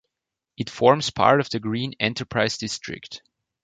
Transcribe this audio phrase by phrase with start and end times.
[0.57, 3.21] It forms part of the Green Enterprise District.